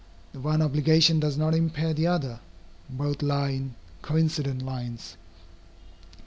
[0.33, 2.39] The one obligation does not impair the other.
[2.89, 5.15] Both lie in coincident lines.